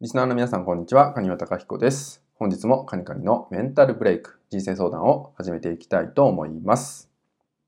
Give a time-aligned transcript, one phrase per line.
[0.00, 1.12] リスナーの皆さん、こんにちは。
[1.12, 2.22] カニワタカヒコです。
[2.36, 7.10] 本日もカニカニのメンタルブレイク、人生相談を始めていきたいと思います。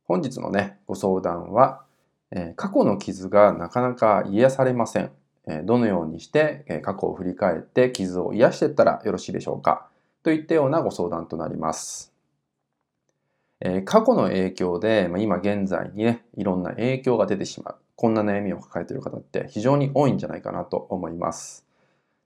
[0.05, 1.83] 本日のね、ご相談は、
[2.31, 5.11] えー、過去の傷がなかなか癒されません。
[5.49, 9.89] えー、どのようにして、えー、過去を振り返って傷を癒していったらよろしいでしょうか？
[10.23, 12.13] といったようなご相談となります。
[13.61, 17.77] え過去の影響で、まあ、今現在にね、いろんな影響が出てしまう。
[17.97, 21.67] こんな悩みを抱えている方って非常に多いんじゃないかなと思います。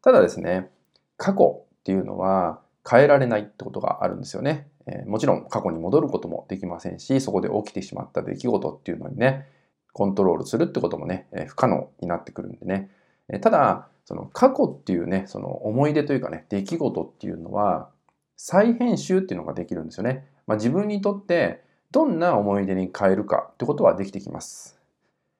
[0.04, 0.68] ただですね、
[1.16, 4.68] 過去っていうのは変えられないってことがあるんですよね。
[4.86, 9.48] えー、もちろん過去に戻ることもできませんし、そこで起きてしまった出来事っていうのにね、
[9.94, 12.90] コントロールするってこともね、えー、不可能になってくるんでね。
[13.30, 17.88] えー、ただ、その過去っていうね、その思い出というかね、出来事っていうのは、
[18.36, 20.26] 再編集っていうのができるんですよね。
[20.46, 24.78] まあ、自分にとってどんな思い出に変えるかってことはできてきます。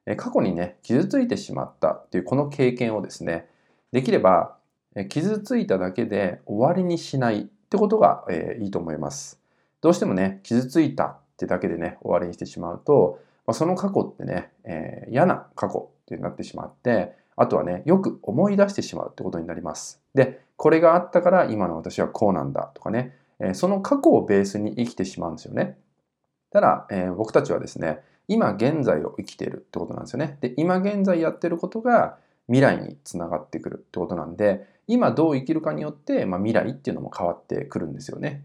[0.07, 3.51] え過去にね、傷ついてしまったっていうこの経験をですね、
[3.95, 4.57] できれば
[5.09, 9.41] 傷ついただけで終わりにしないってことが、えーいいと思います。
[9.81, 20.03] どうしてもね、傷ついたってだけでね、終わりにしてしまうと、まあ、その過去ってね、えー、嫌な過去ってなってしまって、あとはね、よく思い出してしまうってことになります。
[20.13, 25.79] で、これがあったから今の私はこうなんだとかね、えー、その過去をベースに生きてしまうんですよね。
[26.51, 30.39] ただ、えー、僕たちはですね、今現在を生きているってことなんですよね。
[30.41, 38.45] で、今現在やってることが未来につながってくるってことなんで、今どう生きるかによって、まあ、未来っていうのも変わってくるんですよね。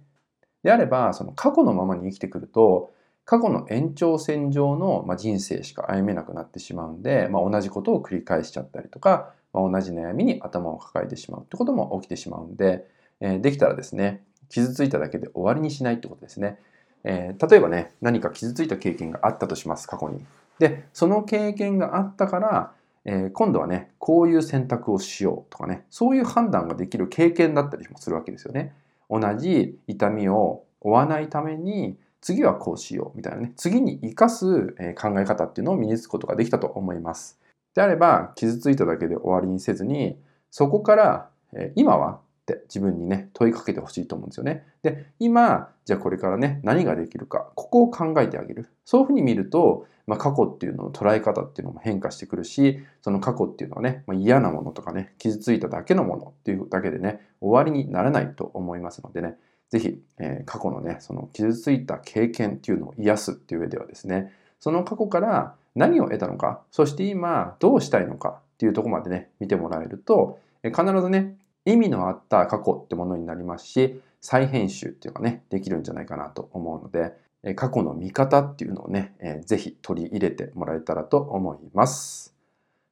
[0.63, 2.93] であれば、その過去のままに生きてくると、
[3.25, 12.87] 過去の延長線上の、まあ、人生しか歩めなくなってしまうんで、まあ、同じことを繰り返しちゃったりとか、まあ、同じ悩みに頭を抱えてしまうってことも起きてしまうんで、
[13.19, 16.57] えー、できたらですね、傷ついただけで終わりにしないってことですね。
[17.03, 20.25] えー、例えばね、何か傷ついた経験があったとします、過去に。
[20.57, 22.71] で、その経験があったから、
[23.05, 28.73] え、今度はね、こういう選択をしようとかね、そういう判断ができる経験だったりもするわけですよね。
[29.09, 34.67] 同じ痛みを負わないために、次はこうしようみたいなね、次に生かす
[34.99, 37.39] 考え方っていうのを身につくことができたと思います。
[37.73, 40.19] であれば、傷ついただけで終わりにせずに、
[40.51, 41.29] そこから、
[41.75, 42.19] 今は
[42.53, 44.65] って自分にね、問いかけてほしいと思うんですよね。
[44.83, 48.69] で、今、じゃあこれからね、何ができるか、ここを考えてあげる。
[48.85, 59.37] そういうふうに見ると、まあ、過去っていうのの捉え方っていうのも変化してくるし、その過去っていうのはね、まあ、嫌なものとかね、傷ついただけのものっていうだけでね、終わりにならないと思いますのでね、
[59.69, 71.37] ぜひ、えー、過去のね、その傷ついた経験っていうのを癒すっていう上ではですね、その過去から何を得たのか、そして今どうしたいのかっていうとこまでね、見てもらえると、必ずね、
[71.73, 77.13] 意味のあった過去ってものになりますし、再編集っていうのがね、できるんじゃないかなと思うので、
[77.55, 82.35] 過去の見方っていうのをね、えー、ぜひ取り入れてもらえたらと思います。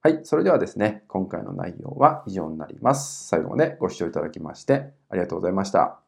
[0.02, 0.22] はい。
[0.24, 3.28] それではですね、今回の内容は以上になります。
[3.28, 6.07] 最後までご視聴いただきましてありがとうございました。